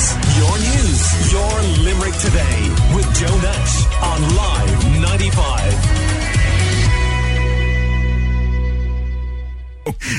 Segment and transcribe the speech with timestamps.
[0.00, 0.16] News.
[0.38, 1.30] Your news.
[1.30, 1.52] Your
[1.84, 5.74] Limerick today with Joe Nash on Live 95.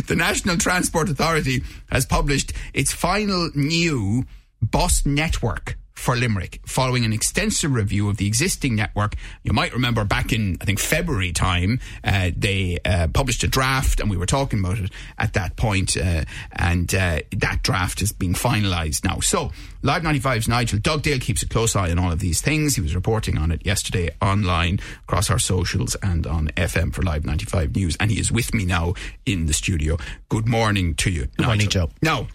[0.07, 4.25] the National Transport Authority has published its final new
[4.61, 9.15] bus network for Limerick following an extensive review of the existing network.
[9.43, 13.99] You might remember back in, I think, February time, uh, they uh, published a draft
[13.99, 18.11] and we were talking about it at that point, uh, and uh, that draft is
[18.11, 19.19] being finalised now.
[19.19, 19.51] So,
[19.83, 22.75] Live 95's Nigel Dugdale keeps a close eye on all of these things.
[22.75, 27.25] He was reporting on it yesterday online across our socials and on FM for Live
[27.25, 28.95] 95 News, and he is with me now
[29.27, 29.97] in the studio.
[30.29, 31.27] Good morning to you.
[31.37, 31.89] Good morning, Joe.
[32.01, 32.27] Now,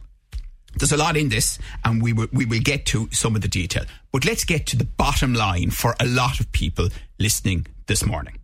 [0.78, 3.48] there's a lot in this, and we will, we will get to some of the
[3.48, 3.84] detail.
[4.12, 8.38] But let's get to the bottom line for a lot of people listening this morning.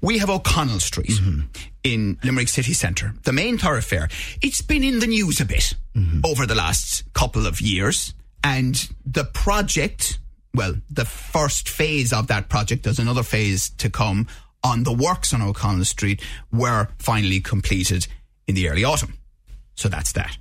[0.00, 1.42] We have O'Connell Street mm-hmm.
[1.84, 4.08] in Limerick City Centre, the main thoroughfare.
[4.42, 6.20] It's been in the news a bit mm-hmm.
[6.24, 10.18] over the last couple of years, and the project,
[10.54, 14.26] well, the first phase of that project, there's another phase to come
[14.62, 18.06] on the works on O'Connell Street, were finally completed
[18.46, 19.14] in the early autumn.
[19.76, 20.36] So that's that.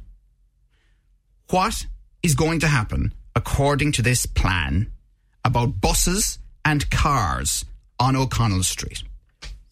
[1.54, 1.86] What
[2.23, 4.92] is going to happen, according to this plan,
[5.46, 7.64] about buses and cars
[8.00, 9.04] on O'Connell Street?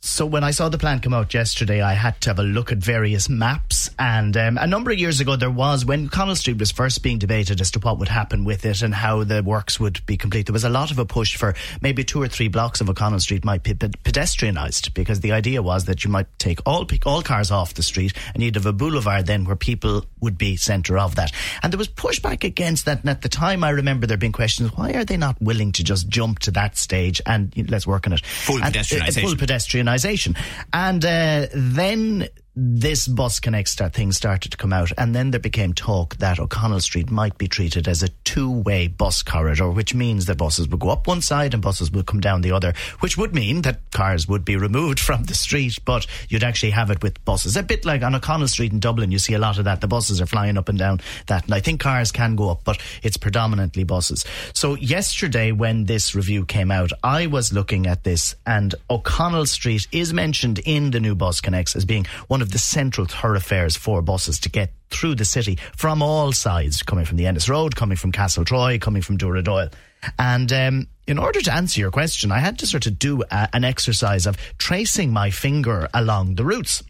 [0.03, 2.71] So when I saw the plan come out yesterday, I had to have a look
[2.71, 3.87] at various maps.
[3.99, 7.19] And um, a number of years ago, there was when Connell Street was first being
[7.19, 10.47] debated as to what would happen with it and how the works would be complete.
[10.47, 13.19] There was a lot of a push for maybe two or three blocks of O'Connell
[13.19, 17.51] Street might be pedestrianised because the idea was that you might take all all cars
[17.51, 21.13] off the street and you'd have a boulevard then where people would be centre of
[21.13, 21.31] that.
[21.61, 23.01] And there was pushback against that.
[23.01, 25.83] And at the time, I remember there being questions: Why are they not willing to
[25.83, 28.25] just jump to that stage and you know, let's work on it?
[28.25, 29.17] Full pedestrianisation.
[29.17, 30.35] Uh, full pedestrianisation organisation.
[30.73, 32.29] And uh, then
[32.63, 36.39] this bus connect start thing started to come out and then there became talk that
[36.39, 40.79] O'Connell Street might be treated as a two-way bus corridor which means that buses would
[40.79, 43.79] go up one side and buses would come down the other which would mean that
[43.91, 47.55] cars would be removed from the street but you'd actually have it with buses.
[47.55, 49.79] A bit like on O'Connell Street in Dublin you see a lot of that.
[49.79, 52.63] The buses are flying up and down that and I think cars can go up
[52.65, 54.25] but it's predominantly buses.
[54.53, 59.87] So yesterday when this review came out I was looking at this and O'Connell Street
[59.93, 64.01] is mentioned in the new bus connects as being one one the central thoroughfares for
[64.01, 67.97] buses to get through the city from all sides, coming from the Ennis Road, coming
[67.97, 69.73] from Castle Troy, coming from Dooradoyle.
[70.17, 73.49] And um, in order to answer your question, I had to sort of do a,
[73.53, 76.83] an exercise of tracing my finger along the routes.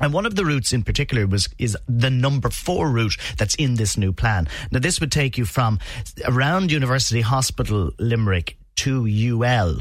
[0.00, 3.76] And one of the routes in particular was is the number four route that's in
[3.76, 4.48] this new plan.
[4.72, 5.78] Now this would take you from
[6.24, 9.78] around University Hospital Limerick to UL,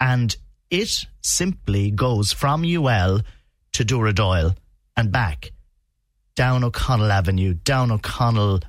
[0.00, 0.36] and
[0.70, 3.22] it simply goes from UL
[3.74, 4.56] to Dooradoyle
[4.96, 5.52] and back,
[6.34, 8.60] down O'Connell Avenue, down O'Connell,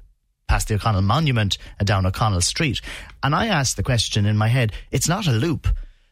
[0.47, 2.81] past the O'Connell Monument, and down O'Connell Street.
[3.23, 5.67] And I asked the question in my head, it's not a loop.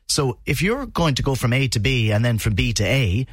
[0.07, 2.83] So if you're going to go from A to B and then from B to
[2.83, 3.25] A,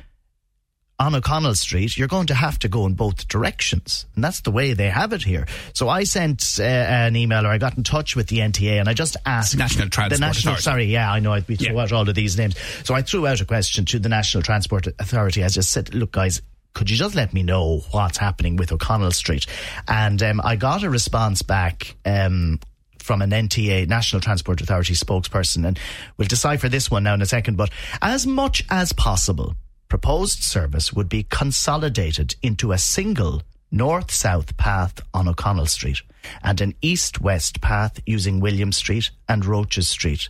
[1.00, 4.04] on O'Connell Street, you're going to have to go in both directions.
[4.14, 5.46] And that's the way they have it here.
[5.72, 8.88] So I sent uh, an email or I got in touch with the NTA and
[8.88, 9.56] I just asked.
[9.56, 10.62] National Transport the National, Authority.
[10.62, 11.32] Sorry, yeah, I know.
[11.32, 11.80] I, threw yeah.
[11.80, 12.54] out all of these names.
[12.84, 15.42] So I threw out a question to the National Transport Authority.
[15.42, 16.42] I just said, look, guys,
[16.74, 19.46] could you just let me know what's happening with O'Connell Street?
[19.88, 22.60] And um, I got a response back um,
[22.98, 25.78] from an NTA, National Transport Authority spokesperson, and
[26.18, 27.56] we'll decipher this one now in a second.
[27.56, 27.70] But
[28.02, 29.54] as much as possible,
[29.90, 33.42] proposed service would be consolidated into a single
[33.72, 36.00] north south path on O'Connell Street
[36.42, 40.28] and an east west path using William Street and Roches Street.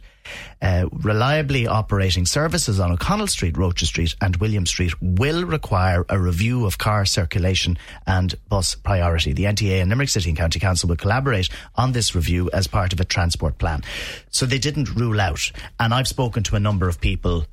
[0.62, 6.18] Uh, reliably operating services on O'Connell Street, Roches Street, and William Street will require a
[6.18, 7.76] review of car circulation
[8.06, 9.32] and bus priority.
[9.32, 12.92] The NTA and Limerick City and County Council will collaborate on this review as part
[12.92, 13.82] of a transport plan.
[14.30, 17.44] So they didn't rule out, and I've spoken to a number of people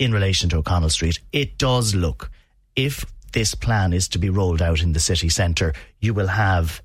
[0.00, 2.30] in relation to O'Connell Street, it does look,
[2.74, 6.82] if this plan is to be rolled out in the city centre, you will have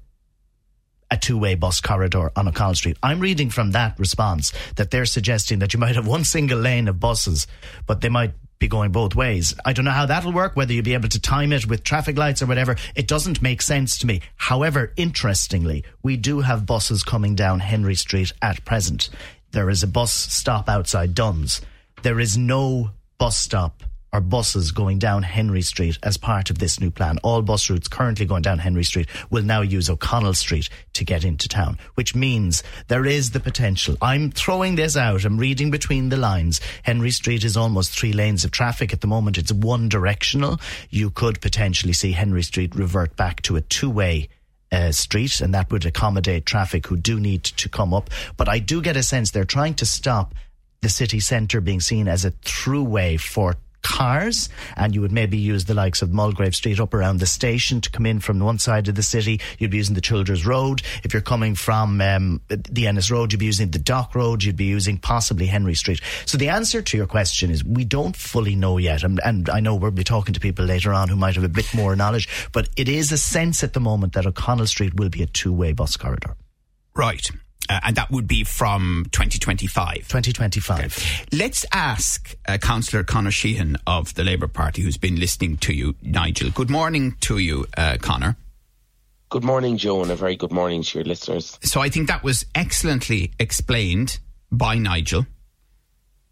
[1.09, 2.97] a two way bus corridor on O'Connell Street.
[3.01, 6.89] I'm reading from that response that they're suggesting that you might have one single lane
[6.89, 7.47] of buses,
[7.87, 9.55] but they might be going both ways.
[9.63, 12.17] I don't know how that'll work, whether you'll be able to time it with traffic
[12.17, 12.75] lights or whatever.
[12.95, 14.21] It doesn't make sense to me.
[14.35, 19.09] However, interestingly, we do have buses coming down Henry Street at present.
[19.51, 21.61] There is a bus stop outside Dunnes.
[22.01, 23.83] There is no bus stop
[24.15, 27.17] or buses going down Henry Street as part of this new plan.
[27.21, 31.25] All bus routes currently going down Henry Street will now use O'Connell Street to get
[31.25, 33.97] into town, which means there is the potential.
[34.01, 35.25] I'm throwing this out.
[35.25, 36.61] I'm reading between the lines.
[36.83, 39.37] Henry Street is almost three lanes of traffic at the moment.
[39.37, 40.61] It's one directional.
[40.89, 44.29] You could potentially see Henry Street revert back to a two way
[44.71, 48.09] uh, street, and that would accommodate traffic who do need to come up.
[48.37, 50.33] But I do get a sense they're trying to stop
[50.81, 53.55] the city centre being seen as a throughway for
[53.85, 57.81] cars, and you would maybe use the likes of Mulgrave Street up around the station
[57.81, 59.39] to come in from one side of the city.
[59.59, 60.81] You'd be using the Childers Road.
[61.03, 64.43] If you're coming from um, the Ennis Road, you'd be using the Dock Road.
[64.43, 66.01] You'd be using possibly Henry Street.
[66.25, 69.59] So the answer to your question is we don't fully know yet, and, and I
[69.59, 72.49] know we'll be talking to people later on who might have a bit more knowledge,
[72.53, 75.73] but it is a sense at the moment that O'Connell Street will be a two-way
[75.73, 76.35] bus corridor.
[76.95, 77.29] Right.
[77.69, 80.07] Uh, and that would be from 2025.
[80.07, 80.79] 2025.
[80.85, 81.37] Okay.
[81.37, 85.95] Let's ask uh, Councillor Conor Sheehan of the Labour Party, who's been listening to you,
[86.01, 86.49] Nigel.
[86.51, 88.37] Good morning to you, uh, Conor.
[89.29, 91.57] Good morning, Joe, and a very good morning to your listeners.
[91.63, 94.19] So I think that was excellently explained
[94.51, 95.25] by Nigel.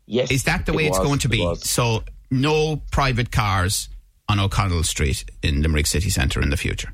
[0.06, 0.32] Yes.
[0.32, 1.42] Is that the way it it's going to it be?
[1.42, 1.68] was.
[1.68, 3.90] So no private cars
[4.30, 6.94] on O'Connell Street in Limerick City Centre in the future?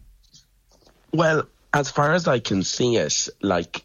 [1.14, 3.84] Well, as far as I can see it, like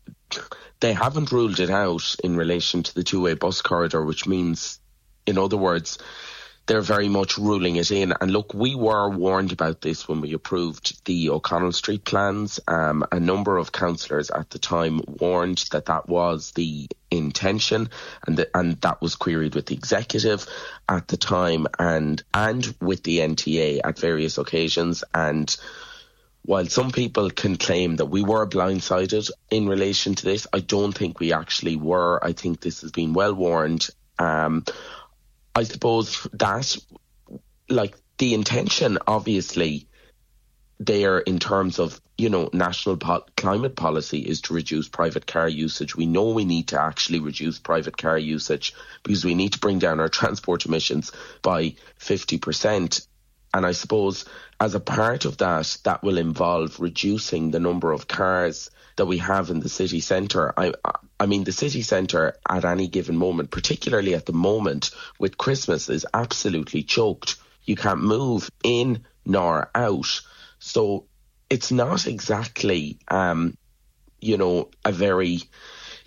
[0.81, 4.81] they haven't ruled it out in relation to the two-way bus corridor, which means,
[5.27, 5.99] in other words,
[6.67, 8.15] they're very much ruling it in.
[8.21, 12.59] And look, we were warned about this when we approved the O'Connell Street plans.
[12.67, 17.91] Um, a number of councillors at the time warned that that was the intention,
[18.27, 20.47] and that and that was queried with the executive
[20.89, 25.55] at the time, and and with the NTA at various occasions, and
[26.45, 30.93] while some people can claim that we were blindsided in relation to this, I don't
[30.93, 32.23] think we actually were.
[32.23, 33.89] I think this has been well warned.
[34.19, 34.65] Um,
[35.55, 36.77] I suppose that,
[37.71, 39.89] like, the intention, obviously,
[40.79, 45.49] there in terms of, you know, national po- climate policy is to reduce private car
[45.49, 45.97] usage.
[45.97, 49.79] We know we need to actually reduce private car usage because we need to bring
[49.79, 51.11] down our transport emissions
[51.41, 53.07] by 50%.
[53.55, 54.25] And I suppose
[54.61, 59.19] as a part of that, that will involve reducing the number of cars that we
[59.19, 60.53] have in the city centre.
[60.57, 60.75] I,
[61.21, 64.91] I mean, the city centre at any given moment, particularly at the moment
[65.21, 67.37] with Christmas, is absolutely choked.
[67.65, 70.21] You can't move in nor out.
[70.59, 71.07] So
[71.49, 73.57] it's not exactly, um,
[74.21, 75.43] you know, a very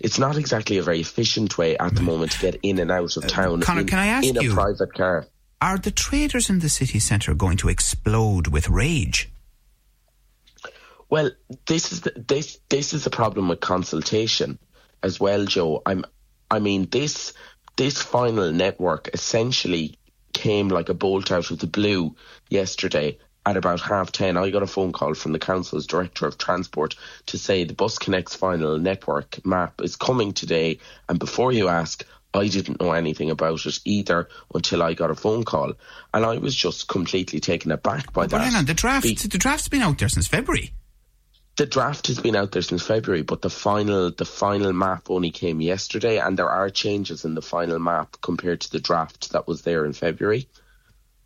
[0.00, 3.16] it's not exactly a very efficient way at the moment to get in and out
[3.16, 5.26] of town Uh, Conor, in, can I ask in a you- private car.
[5.60, 9.28] Are the traders in the city centre going to explode with rage?
[11.10, 11.32] Well,
[11.66, 14.58] this is the, this this is the problem with consultation
[15.02, 15.82] as well, Joe.
[15.84, 16.04] I'm
[16.48, 17.32] I mean this
[17.76, 19.98] this final network essentially
[20.32, 22.14] came like a bolt out of the blue
[22.48, 24.36] yesterday at about half ten.
[24.36, 26.94] I got a phone call from the council's director of transport
[27.26, 30.78] to say the Bus Connect's final network map is coming today.
[31.08, 32.04] And before you ask,
[32.38, 35.72] I didn't know anything about it either until I got a phone call,
[36.14, 38.40] and I was just completely taken aback by that.
[38.40, 40.72] hang on, the draft Be- the draft's been out there since February.
[41.56, 45.30] the draft has been out there since February, but the final the final map only
[45.30, 49.46] came yesterday, and there are changes in the final map compared to the draft that
[49.48, 50.48] was there in February.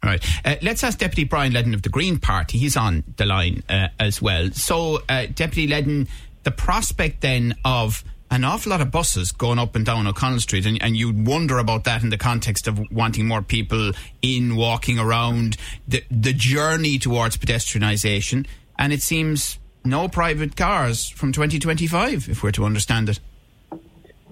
[0.03, 0.25] All right.
[0.45, 2.59] Uh, let's ask Deputy Brian Leddin of the Green Party.
[2.59, 4.51] He's on the line uh, as well.
[4.51, 6.09] So, uh, Deputy Leddin,
[6.43, 8.03] the prospect then of
[8.33, 11.59] an awful lot of buses going up and down O'Connell Street, and, and you'd wonder
[11.59, 13.93] about that in the context of wanting more people
[14.23, 18.47] in, walking around, the, the journey towards pedestrianisation,
[18.79, 23.21] and it seems no private cars from 2025, if we're to understand it.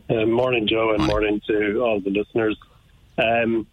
[0.09, 2.57] Uh, morning, Joe, and morning to all the listeners.
[3.19, 3.67] Um,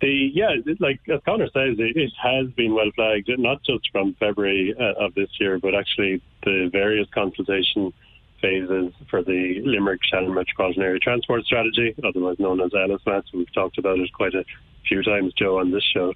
[0.00, 4.14] the yeah, like as Conor says, it, it has been well flagged, not just from
[4.14, 7.92] February uh, of this year, but actually the various consultation
[8.40, 13.24] phases for the Limerick Shannon Metropolitan Area Transport Strategy, otherwise known as LSMAT.
[13.34, 14.44] We've talked about it quite a
[14.86, 16.12] few times, Joe, on this show.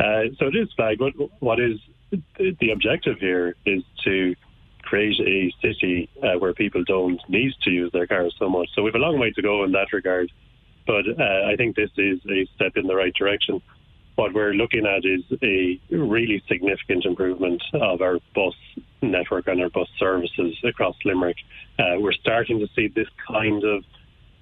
[0.00, 1.00] Uh, so it is flagged.
[1.00, 1.78] What, what is
[2.38, 4.34] the objective here is to
[4.82, 8.68] create a city uh, where people don't need to use their cars so much.
[8.74, 10.30] So we have a long way to go in that regard.
[10.86, 13.62] But uh, I think this is a step in the right direction.
[14.16, 18.54] What we're looking at is a really significant improvement of our bus
[19.10, 21.36] network and our bus services across Limerick.
[21.78, 23.84] Uh, we're starting to see this kind of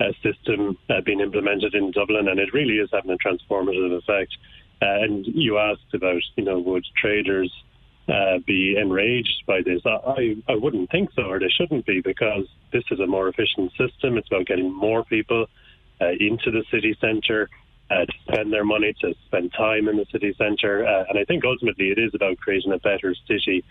[0.00, 4.32] uh, system uh, being implemented in Dublin, and it really is having a transformative effect.
[4.80, 7.52] Uh, and you asked about, you know, would traders
[8.08, 9.80] uh, be enraged by this?
[9.86, 13.70] I, I, wouldn't think so, or they shouldn't be, because this is a more efficient
[13.72, 14.18] system.
[14.18, 15.46] It's about getting more people
[16.00, 17.48] uh, into the city centre.
[17.90, 20.86] Uh, to spend their money, to spend time in the city centre.
[20.86, 23.62] Uh, and I think ultimately it is about creating a better city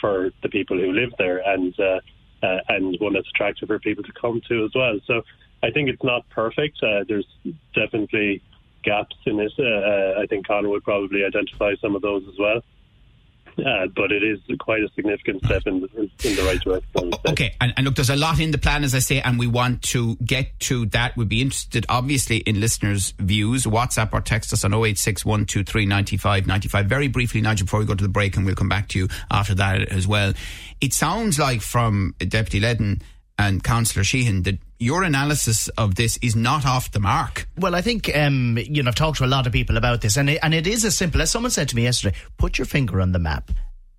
[0.00, 2.00] for the people who live there and uh,
[2.44, 4.98] uh, and one that's attractive for people to come to as well.
[5.06, 5.22] So
[5.62, 6.82] I think it's not perfect.
[6.82, 7.26] Uh, there's
[7.74, 8.42] definitely
[8.82, 9.52] gaps in it.
[9.58, 12.60] Uh, uh, I think Conor would probably identify some of those as well.
[13.58, 17.12] Uh, but it is quite a significant step in, in, the right direction.
[17.28, 19.46] Okay, and, and, look, there's a lot in the plan, as I say, and we
[19.46, 21.16] want to get to that.
[21.16, 23.64] We'd be interested, obviously, in listeners' views.
[23.64, 26.86] WhatsApp or text us on 086 95 95.
[26.86, 29.08] Very briefly, Nigel, before we go to the break, and we'll come back to you
[29.30, 30.32] after that as well.
[30.80, 33.02] It sounds like from Deputy Leddin
[33.38, 37.48] and Councillor Sheehan that your analysis of this is not off the mark.
[37.58, 40.16] Well, I think um, you know I've talked to a lot of people about this,
[40.16, 42.66] and it, and it is as simple as someone said to me yesterday: put your
[42.66, 43.50] finger on the map,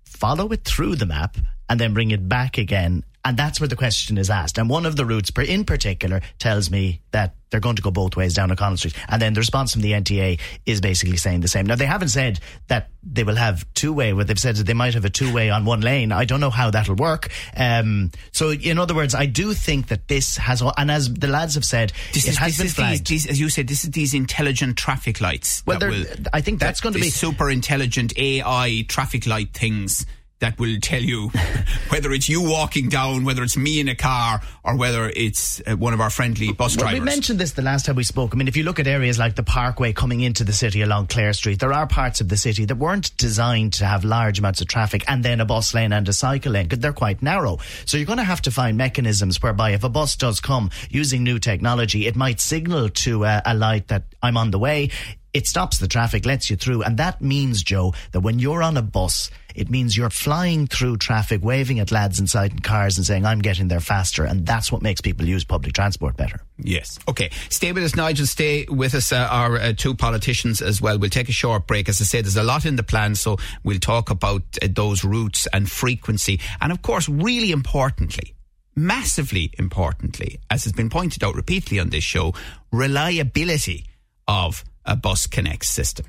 [0.04, 1.36] follow it through the map,
[1.68, 3.04] and then bring it back again.
[3.26, 4.56] And that's where the question is asked.
[4.56, 8.14] And one of the routes, in particular, tells me that they're going to go both
[8.14, 8.94] ways down O'Connell Street.
[9.08, 11.66] And then the response from the NTA is basically saying the same.
[11.66, 14.74] Now, they haven't said that they will have two way, but they've said that they
[14.74, 16.12] might have a two way on one lane.
[16.12, 17.28] I don't know how that'll work.
[17.56, 21.56] Um, so, in other words, I do think that this has, and as the lads
[21.56, 23.08] have said, this it is, has been flagged.
[23.08, 25.64] These, these, as you said, this is these intelligent traffic lights.
[25.66, 30.06] Well, will, I think that's that, going to be super intelligent AI traffic light things
[30.40, 31.30] that will tell you
[31.88, 35.76] whether it's you walking down, whether it's me in a car, or whether it's uh,
[35.76, 37.00] one of our friendly bus well, drivers.
[37.00, 38.34] We mentioned this the last time we spoke.
[38.34, 41.06] I mean, if you look at areas like the Parkway coming into the city along
[41.06, 44.60] Clare Street, there are parts of the city that weren't designed to have large amounts
[44.60, 47.58] of traffic and then a bus lane and a cycle lane because they're quite narrow.
[47.86, 51.24] So you're going to have to find mechanisms whereby if a bus does come using
[51.24, 54.90] new technology, it might signal to a, a light that I'm on the way.
[55.36, 56.82] It stops the traffic, lets you through.
[56.82, 60.96] And that means, Joe, that when you're on a bus, it means you're flying through
[60.96, 64.24] traffic, waving at lads inside in cars and saying, I'm getting there faster.
[64.24, 66.40] And that's what makes people use public transport better.
[66.56, 66.98] Yes.
[67.06, 67.28] Okay.
[67.50, 68.24] Stay with us, Nigel.
[68.24, 70.98] Stay with us, uh, our uh, two politicians as well.
[70.98, 71.90] We'll take a short break.
[71.90, 75.04] As I said, there's a lot in the plan, so we'll talk about uh, those
[75.04, 76.40] routes and frequency.
[76.62, 78.32] And of course, really importantly,
[78.74, 82.32] massively importantly, as has been pointed out repeatedly on this show,
[82.72, 83.84] reliability
[84.26, 86.06] of a Bus Connect system.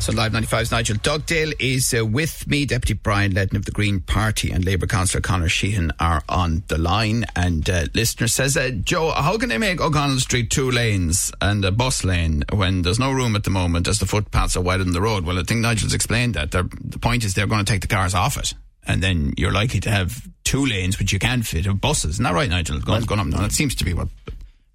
[0.00, 2.66] So Live 95's Nigel Dugdale is uh, with me.
[2.66, 6.76] Deputy Brian Leddin of the Green Party and Labour Councillor Conor Sheehan are on the
[6.76, 7.24] line.
[7.34, 11.64] And uh, listener says, uh, Joe, how can they make O'Connell Street two lanes and
[11.64, 14.84] a bus lane when there's no room at the moment as the footpaths are wider
[14.84, 15.24] than the road?
[15.24, 16.50] Well, I think Nigel's explained that.
[16.50, 18.52] They're, the point is they're going to take the cars off it.
[18.86, 22.16] And then you're likely to have two lanes which you can fit of buses.
[22.16, 22.78] Isn't that right, Nigel?
[22.80, 23.40] Going, well, going up.
[23.40, 24.08] That seems to be what.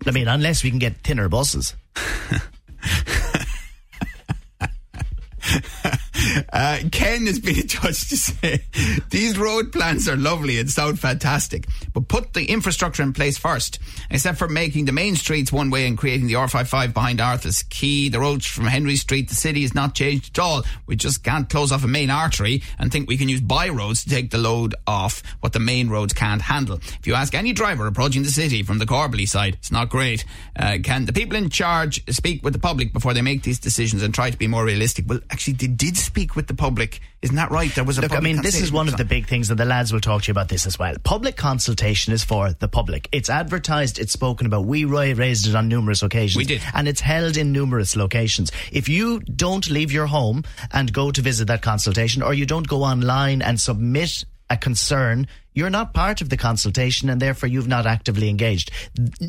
[0.07, 1.75] I mean, unless we can get thinner buses.
[6.51, 8.63] uh, Ken has been in touch to say
[9.09, 13.79] these road plans are lovely and sound fantastic, but put the infrastructure in place first.
[14.09, 18.09] Except for making the main streets one way and creating the R55 behind Arthur's Quay,
[18.09, 20.63] the roads from Henry Street, the city is not changed at all.
[20.87, 24.03] We just can't close off a main artery and think we can use by roads
[24.03, 26.77] to take the load off what the main roads can't handle.
[26.77, 30.25] If you ask any driver approaching the city from the Corbally side, it's not great.
[30.55, 34.03] Uh, can the people in charge speak with the public before they make these decisions
[34.03, 35.05] and try to be more realistic?
[35.07, 36.99] Well, actually, they did speak with the public.
[37.21, 37.73] Isn't that right?
[37.73, 39.65] There was a Look, I mean, this is one of the big things, and the
[39.65, 40.95] lads will talk to you about this as well.
[41.03, 43.09] Public consultation is for the public.
[43.11, 44.65] It's advertised, it's spoken about.
[44.65, 46.37] We raised it on numerous occasions.
[46.37, 46.61] We did.
[46.73, 48.51] And it's held in numerous locations.
[48.71, 52.67] If you don't leave your home and go to visit that consultation, or you don't
[52.67, 55.27] go online and submit a concern,
[55.59, 58.71] you're not part of the consultation and therefore you've not actively engaged.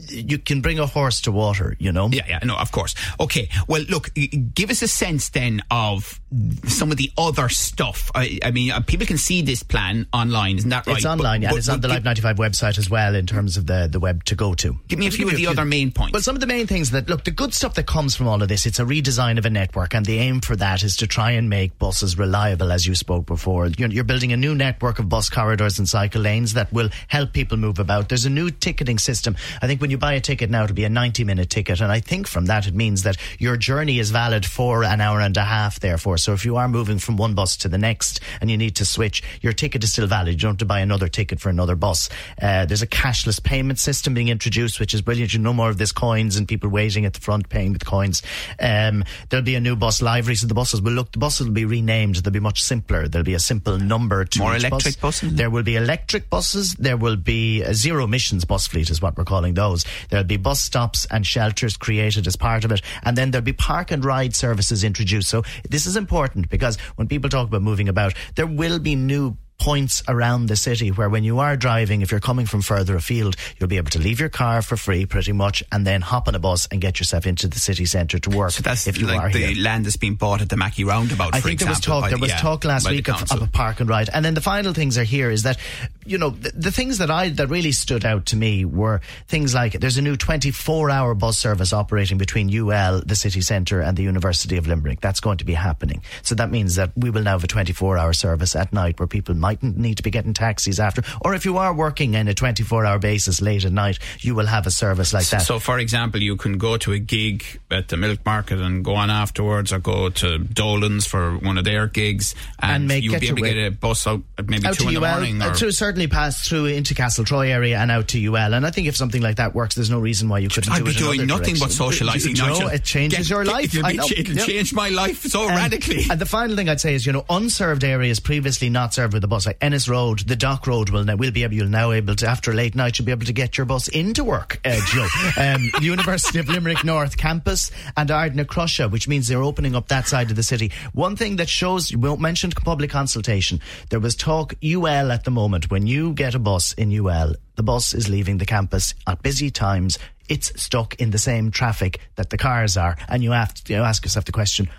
[0.09, 2.09] You can bring a horse to water, you know?
[2.11, 2.95] Yeah, yeah, no, of course.
[3.19, 4.11] Okay, well, look,
[4.55, 6.21] give us a sense then of
[6.67, 8.11] some of the other stuff.
[8.15, 10.97] I, I mean, uh, people can see this plan online, isn't that right?
[10.97, 11.51] It's online, but, yeah.
[11.51, 14.25] But, it's on the Live 95 website as well in terms of the, the web
[14.25, 14.79] to go to.
[14.87, 16.13] Give me a few of the other main points.
[16.13, 18.41] Well, some of the main things that, look, the good stuff that comes from all
[18.41, 21.07] of this, it's a redesign of a network and the aim for that is to
[21.07, 23.67] try and make buses reliable, as you spoke before.
[23.67, 27.33] You're, you're building a new network of bus corridors and cycle lanes that will help
[27.33, 28.09] people move about.
[28.09, 29.37] There's a new ticketing system.
[29.61, 31.81] I think when you buy a ticket now, it'll be a 90 minute ticket.
[31.81, 35.21] And I think from that, it means that your journey is valid for an hour
[35.21, 36.19] and a half, therefore.
[36.19, 38.85] So if you are moving from one bus to the next and you need to
[38.85, 40.35] switch, your ticket is still valid.
[40.35, 42.09] You don't have to buy another ticket for another bus.
[42.41, 45.33] Uh, there's a cashless payment system being introduced, which is brilliant.
[45.33, 48.23] You no more of this coins and people waiting at the front paying with coins.
[48.61, 50.35] Um, there'll be a new bus livery.
[50.35, 52.17] So the buses will look, the buses will be renamed.
[52.17, 53.09] They'll be much simpler.
[53.09, 55.21] There'll be a simple number to more electric bus.
[55.21, 55.35] buses.
[55.35, 56.75] There will be electric buses buses.
[56.75, 59.85] There will be a zero emissions bus fleet, is what we're calling those.
[60.09, 62.83] There'll be bus stops and shelters created as part of it.
[63.03, 65.29] And then there'll be park and ride services introduced.
[65.29, 69.37] So this is important because when people talk about moving about, there will be new
[69.61, 73.37] points around the city where when you are driving, if you're coming from further afield,
[73.59, 76.35] you'll be able to leave your car for free pretty much and then hop on
[76.35, 78.51] a bus and get yourself into the city centre to work.
[78.53, 79.63] So that's if you like are the here.
[79.63, 81.67] land that's been bought at the Mackey Roundabout, I for think example.
[81.67, 84.09] there was talk, there was yeah, talk last week of, of, a park and ride.
[84.13, 85.59] And then the final things are here is that
[86.05, 89.55] you know, the, the, things that I that really stood out to me were things
[89.55, 94.03] like there's a new 24-hour bus service operating between UL, the city centre, and the
[94.03, 95.01] University of Limerick.
[95.01, 96.03] That's going to be happening.
[96.23, 99.35] So that means that we will now have a 24-hour service at night where people
[99.35, 102.99] mightn't need to be getting taxis after, or if you are working in a 24-hour
[102.99, 105.43] basis late at night, you will have a service like that.
[105.43, 108.95] So, for example, you can go to a gig at the milk market and go
[108.95, 113.21] on afterwards, or go to Dolan's for one of their gigs, and, and make, you'll
[113.21, 115.43] be able to get a bus out maybe out two in UL, the morning.
[115.43, 118.55] Uh, or, to certainly pass through into Castle Troy area and out to UL.
[118.55, 120.73] And I think if something like that works, there's no reason why you couldn't.
[120.73, 121.59] I'd do be doing nothing direction.
[121.61, 122.37] but socialising.
[122.39, 123.75] You know, it changes get, your life.
[123.75, 124.47] It'll, be, it'll yep.
[124.47, 126.05] change my life so and, radically.
[126.11, 129.21] And the final thing I'd say is, you know, unserved areas previously not served with
[129.21, 131.93] the bus, like Ennis Road, the Dock Road will now will be able you'll now
[131.93, 134.59] able to after a late night you'll be able to get your bus into work,
[134.65, 135.07] uh, Joe.
[135.37, 140.31] um, University of Limerick North campus and Ardnacrusha, which means they're opening up that side
[140.31, 140.73] of the city.
[140.95, 143.61] One thing that shows you mentioned public consultation.
[143.91, 147.63] There was talk UL at the moment when you get a bus in UL, the
[147.63, 149.99] bus is leaving the campus at busy times.
[150.29, 153.83] It's stuck in the same traffic that the cars are, and you have to you
[153.83, 154.71] ask yourself the question: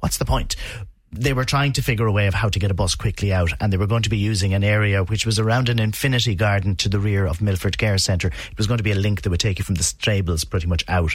[0.00, 0.56] What's the point?
[1.12, 3.50] they were trying to figure a way of how to get a bus quickly out,
[3.60, 6.76] and they were going to be using an area which was around an infinity garden
[6.76, 8.28] to the rear of Milford Care Centre.
[8.28, 10.66] It was going to be a link that would take you from the stables pretty
[10.66, 11.14] much out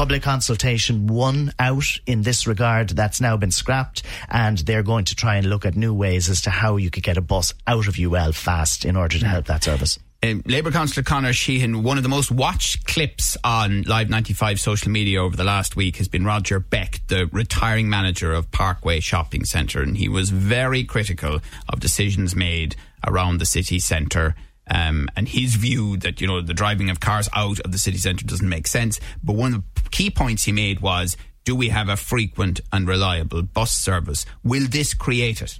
[0.00, 2.88] public consultation one out in this regard.
[2.88, 6.40] That's now been scrapped, and they're going to try and look at new ways as
[6.42, 9.44] to how you could get a bus out of UL fast in order to help
[9.44, 9.98] that service.
[10.22, 14.90] Um, Labour Councillor Conor Sheehan, one of the most watched clips on Live 95 social
[14.90, 19.44] media over the last week has been Roger Beck, the retiring manager of Parkway Shopping
[19.44, 19.82] Centre.
[19.82, 22.74] And he was very critical of decisions made
[23.06, 24.34] around the city centre.
[24.70, 27.98] Um, and his view that, you know, the driving of cars out of the city
[27.98, 29.00] centre doesn't make sense.
[29.22, 32.86] But one of the key points he made was do we have a frequent and
[32.86, 34.26] reliable bus service?
[34.44, 35.58] Will this create it?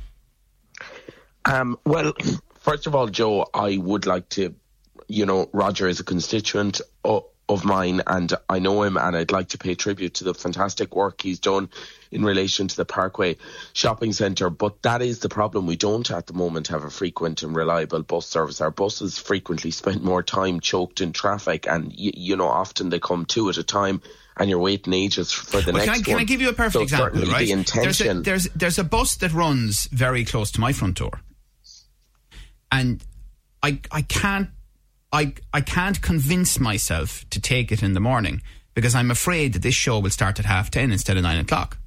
[1.44, 2.12] Um, well,
[2.58, 4.54] first of all, Joe, I would like to,
[5.08, 6.80] you know, Roger is a constituent
[7.50, 10.94] of mine and I know him and I'd like to pay tribute to the fantastic
[10.94, 11.68] work he's done
[12.10, 13.36] in relation to the Parkway
[13.72, 14.50] shopping centre.
[14.50, 15.66] But that is the problem.
[15.66, 18.60] We don't at the moment have a frequent and reliable bus service.
[18.60, 23.00] Our buses frequently spend more time choked in traffic and, y- you know, often they
[23.00, 24.00] come two at a time
[24.36, 26.20] and you're waiting ages for the well, next can I, can one.
[26.22, 27.46] I give you a perfect so example, right?
[27.46, 27.82] The intention.
[27.82, 31.20] There's a, there's, there's a bus that runs very close to my front door
[32.72, 33.02] and
[33.62, 34.50] I I can't
[35.12, 38.42] I I can't convince myself to take it in the morning
[38.74, 41.78] because I'm afraid that this show will start at half ten instead of nine o'clock.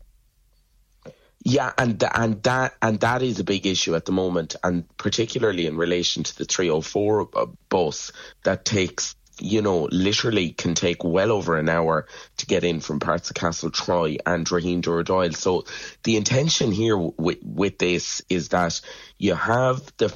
[1.46, 5.66] Yeah, and and that and that is a big issue at the moment, and particularly
[5.66, 11.32] in relation to the 304 uh, bus that takes you know, literally can take well
[11.32, 12.08] over an hour
[12.38, 15.36] to get in from parts of Castle Troy and Raheen Dooradoyle.
[15.36, 15.66] So
[16.04, 18.80] the intention here with, with this is that
[19.18, 20.16] you have the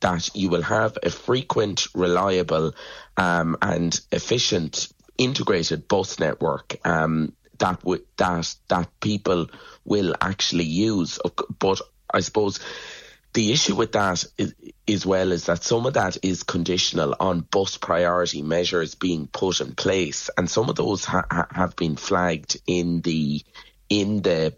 [0.00, 2.74] that you will have a frequent, reliable,
[3.16, 9.48] um, and efficient integrated bus network um, that w- that that people
[9.84, 11.18] will actually use.
[11.58, 11.80] But
[12.12, 12.60] I suppose
[13.34, 14.54] the issue with that is,
[14.88, 19.60] as well is that some of that is conditional on bus priority measures being put
[19.60, 23.42] in place, and some of those ha- have been flagged in the
[23.88, 24.54] in the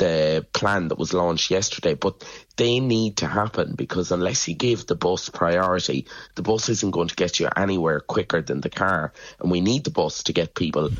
[0.00, 2.24] the plan that was launched yesterday, but
[2.56, 7.08] they need to happen because unless you give the bus priority, the bus isn't going
[7.08, 10.54] to get you anywhere quicker than the car, and we need the bus to get
[10.54, 10.90] people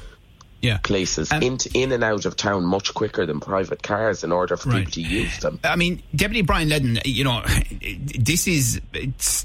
[0.61, 0.77] yeah.
[0.83, 4.69] places in, in and out of town much quicker than private cars in order for
[4.69, 4.81] right.
[4.81, 5.59] people to use them.
[5.65, 7.43] I mean, Deputy Brian Leddin, you know,
[8.19, 8.83] this is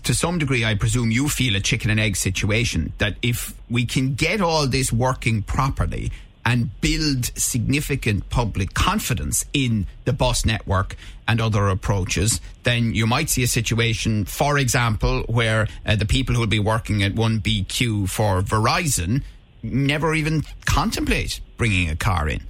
[0.04, 3.86] to some degree, I presume you feel a chicken and egg situation that if we
[3.86, 6.12] can get all this working properly
[6.46, 10.96] and build significant public confidence in the bus network
[11.28, 16.36] and other approaches, then you might see a situation, for example, where uh, the people
[16.36, 19.24] who will be working at 1BQ for Verizon
[19.64, 22.42] never even contemplate bringing a car in.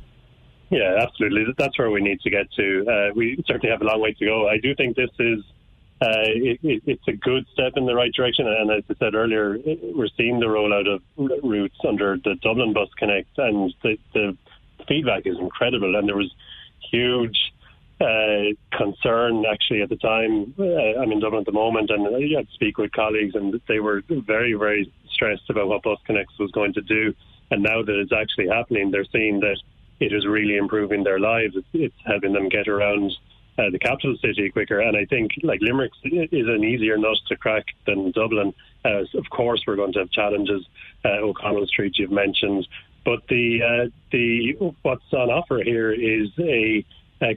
[0.69, 1.45] Yeah, absolutely.
[1.57, 2.85] That's where we need to get to.
[2.85, 4.49] Uh, we certainly have a long way to go.
[4.49, 5.39] I do think this is
[6.01, 8.47] uh, it, it, it's a good step in the right direction.
[8.47, 9.57] And as I said earlier,
[9.95, 11.01] we're seeing the rollout of
[11.43, 14.37] routes under the Dublin Bus Connect, and the, the
[14.87, 15.95] feedback is incredible.
[15.95, 16.33] And there was
[16.91, 17.53] huge
[18.01, 20.53] uh, concern actually at the time.
[20.59, 23.59] Uh, I'm in Dublin at the moment, and I had to speak with colleagues, and
[23.67, 27.13] they were very, very stressed about what Bus Connect was going to do.
[27.51, 29.57] And now that it's actually happening, they're seeing that
[30.01, 31.55] it is really improving their lives.
[31.55, 33.13] It's, it's helping them get around
[33.57, 34.79] uh, the capital city quicker.
[34.79, 38.53] And I think like Limerick is an easier nut to crack than Dublin.
[38.83, 40.65] Uh, of course, we're going to have challenges.
[41.03, 42.67] Uh, O'Connell Street, you've mentioned,
[43.03, 46.85] but the uh, the what's on offer here is a,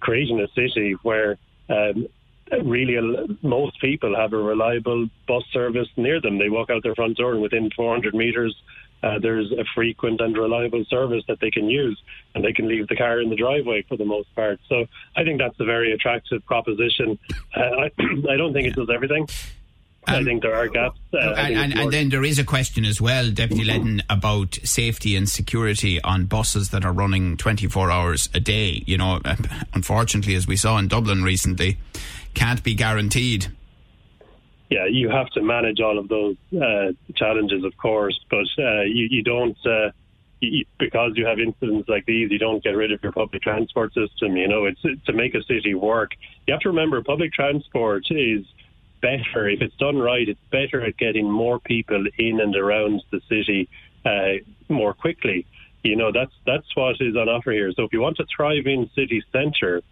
[0.01, 2.07] creating a city where um,
[2.65, 2.97] really,
[3.43, 6.39] most people have a reliable bus service near them.
[6.39, 8.55] They walk out their front door and within 400 metres,
[9.03, 12.01] uh, there's a frequent and reliable service that they can use,
[12.35, 14.59] and they can leave the car in the driveway for the most part.
[14.69, 17.19] So I think that's a very attractive proposition.
[17.57, 17.91] Uh, I,
[18.31, 19.29] I don't think it does everything.
[20.07, 20.99] I think there are gaps.
[21.13, 25.17] Uh, and, and, and, then there is a question as well, Deputy Leddin, about safety
[25.17, 28.83] and security on buses that are running 24 hours a day.
[28.87, 29.21] You know,
[29.75, 31.79] unfortunately, as we saw in Dublin recently,
[32.35, 33.49] can't be guaranteed.
[34.71, 39.09] Yeah, you have to manage all of those uh, challenges, of course, but uh, you,
[39.11, 39.57] you, don't.
[39.67, 39.91] Uh,
[40.41, 43.95] you, because you have incidents like these, you don't get rid of your public transport
[43.95, 44.37] system.
[44.37, 46.11] You know, it's to make a city work.
[46.47, 48.45] You have to remember, public transport is
[49.01, 50.29] better if it's done right.
[50.29, 53.69] It's better at getting more people in and around the city
[54.05, 55.47] uh, more quickly.
[55.83, 57.73] You know, that's that's what is on offer here.
[57.73, 59.83] So if you want a thriving city centre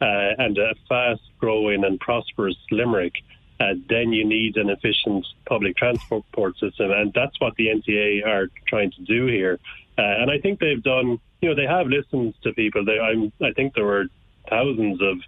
[0.00, 3.14] uh, and a fast-growing and prosperous Limerick,
[3.60, 8.48] uh, then you need an efficient public transport system, and that's what the NTA are
[8.66, 9.58] trying to do here.
[9.96, 11.18] Uh, and I think they've done.
[11.40, 12.84] You know, they have listened to people.
[12.84, 14.06] They, I'm, I think there were
[14.48, 15.18] thousands of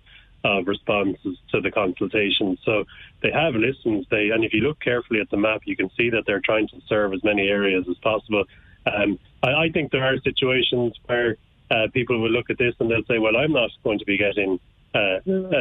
[0.45, 2.57] of responses to the consultation.
[2.65, 2.85] So
[3.23, 4.07] they have listened.
[4.11, 6.69] They and if you look carefully at the map, you can see that they're trying
[6.69, 8.45] to serve as many areas as possible.
[8.87, 11.37] Um, I, I, think there are situations where
[11.71, 14.17] uh, people will look at this and they'll say, "Well, I'm not going to be
[14.17, 14.61] getting."
[14.97, 15.21] Uh,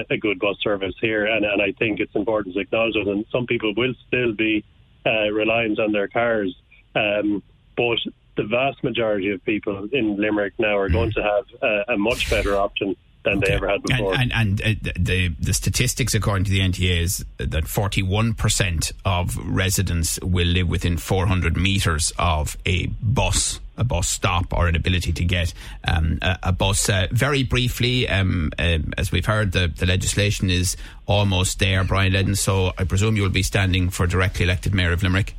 [0.10, 3.08] a good bus service here, and, and I think it's important to acknowledge it.
[3.08, 4.64] And some people will still be
[5.06, 6.56] uh, reliant on their cars,
[6.96, 7.44] um,
[7.76, 8.00] but
[8.38, 11.46] the vast majority of people in Limerick now are going to have
[11.90, 13.48] a much better option than okay.
[13.48, 14.14] they ever had before.
[14.14, 19.38] And, and, and uh, the the statistics, according to the NTA, is that 41% of
[19.38, 25.12] residents will live within 400 metres of a bus a bus stop or an ability
[25.12, 25.54] to get
[25.86, 26.88] um, a, a, bus.
[26.88, 32.14] Uh, very briefly, um, uh, as we've heard, the, the legislation is almost there, Brian
[32.14, 32.36] Leddin.
[32.36, 35.36] So I presume you will be standing for directly elected mayor of Limerick.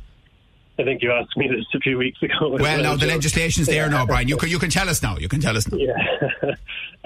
[0.79, 2.57] I think you asked me this a few weeks ago.
[2.59, 4.27] Well, now the legislation's there now, Brian.
[4.27, 5.17] You can you can tell us now.
[5.17, 5.77] You can tell us now.
[5.77, 6.55] Yeah.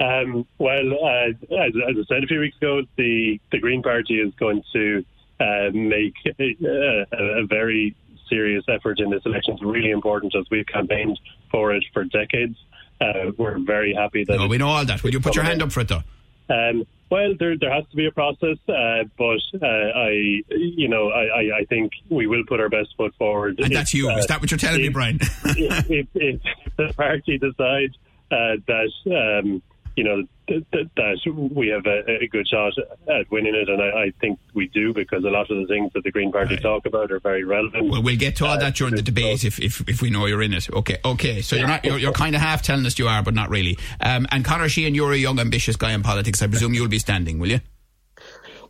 [0.00, 4.20] um, well, uh, as, as, I said a few weeks ago, the the Green Party
[4.20, 5.04] is going to
[5.40, 7.96] uh, make a, a, very
[8.28, 9.54] serious effort in this election.
[9.54, 11.18] It's really important as we've campaigned
[11.50, 12.56] for it for decades.
[13.00, 14.36] Uh, we're very happy that.
[14.36, 15.02] No, we know all that.
[15.02, 16.02] Will you put your hand up for it though?
[16.48, 21.10] Um, well, there there has to be a process, uh, but uh, I, you know,
[21.10, 23.58] I, I, I, think we will put our best foot forward.
[23.58, 24.08] And if, that's you.
[24.12, 25.18] Is that what you're telling if, me, Brian?
[25.20, 26.40] if, if, if,
[26.78, 27.94] the party decides
[28.30, 29.62] uh, that um,
[29.96, 32.72] you know, th- th- that we have a, a, good shot
[33.08, 35.92] at winning it, and I, I, think we do because a lot of the things
[35.94, 36.62] that the Green Party right.
[36.62, 37.90] talk about are very relevant.
[37.90, 40.26] Well, we'll get to all uh, that during the debate if, if, if we know
[40.26, 40.70] you're in it.
[40.70, 41.42] Okay, okay.
[41.42, 43.78] So you're not you're, you're kind of half telling us you are, but not really.
[44.00, 46.42] Um, and Conor Sheehan, you're a young, ambitious guy in politics.
[46.42, 47.60] I presume you'll be standing, will you?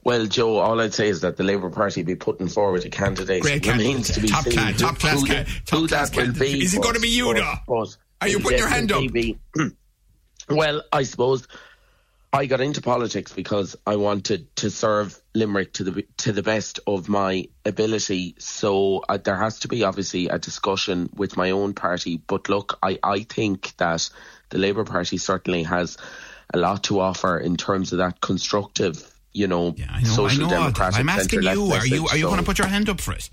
[0.04, 3.42] Well, Joe, all I'd say is that the Labour Party be putting forward a candidate.
[3.42, 4.14] Great remains candidate.
[4.14, 6.64] to be top seen class, top class, who, top who class that will be.
[6.64, 7.86] Is it going to be you, though?
[8.20, 9.12] Are you putting your hand up?
[9.12, 9.38] Be,
[10.56, 11.46] Well, I suppose
[12.34, 16.80] I got into politics because I wanted to serve Limerick to the to the best
[16.86, 18.36] of my ability.
[18.38, 22.16] So uh, there has to be obviously a discussion with my own party.
[22.26, 24.08] But look, I, I think that
[24.48, 25.98] the Labour Party certainly has
[26.54, 31.00] a lot to offer in terms of that constructive, you know, yeah, know social democratic.
[31.00, 33.12] I'm asking you, are you are you so, going to put your hand up for
[33.12, 33.28] it?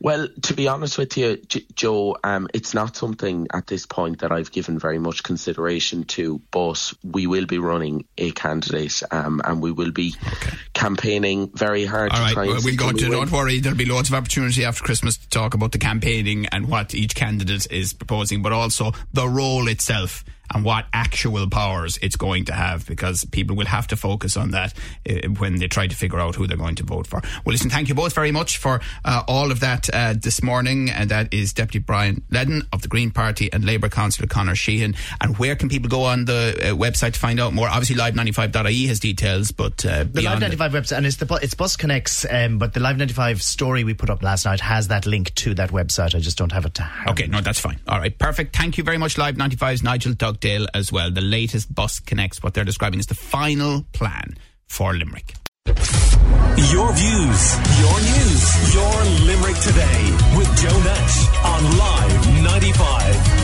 [0.00, 4.18] Well, to be honest with you, J- Joe, um, it's not something at this point
[4.20, 9.40] that I've given very much consideration to, but we will be running a candidate um,
[9.44, 10.56] and we will be okay.
[10.74, 14.10] campaigning very hard All to right, well, we'll go to, don't worry, there'll be loads
[14.10, 18.42] of opportunity after Christmas to talk about the campaigning and what each candidate is proposing,
[18.42, 23.56] but also the role itself and what actual powers it's going to have because people
[23.56, 24.74] will have to focus on that
[25.08, 27.20] uh, when they try to figure out who they're going to vote for.
[27.44, 30.90] Well, listen, thank you both very much for uh, all of that uh, this morning.
[30.90, 34.94] And that is Deputy Brian Leddin of the Green Party and Labour Councillor Conor Sheehan.
[35.20, 37.68] And where can people go on the uh, website to find out more?
[37.68, 41.76] Obviously, live95.ie has details, but uh, the Live 95 website and it's the it's Bus
[41.76, 45.34] Connects, um, but the Live 95 story we put up last night has that link
[45.36, 46.14] to that website.
[46.14, 47.10] I just don't have it to hand.
[47.10, 47.78] Okay, no, that's fine.
[47.86, 48.56] All right, perfect.
[48.56, 51.10] Thank you very much, Live 95's Nigel Dale as well.
[51.10, 54.36] The latest Bus Connects, what they're describing as the final plan
[54.68, 55.34] for Limerick.
[55.66, 63.43] Your views, your news, your Limerick today with Joe Nash on Live 95.